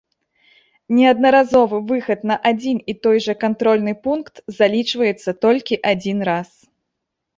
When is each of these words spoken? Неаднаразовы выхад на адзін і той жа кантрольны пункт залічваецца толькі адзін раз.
Неаднаразовы 0.99 1.77
выхад 1.91 2.19
на 2.31 2.35
адзін 2.51 2.77
і 2.93 2.97
той 3.07 3.17
жа 3.25 3.33
кантрольны 3.43 3.93
пункт 4.07 4.35
залічваецца 4.61 5.39
толькі 5.47 5.81
адзін 5.95 6.17
раз. 6.33 6.49